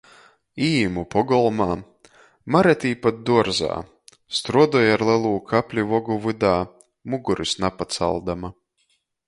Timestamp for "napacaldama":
7.67-8.55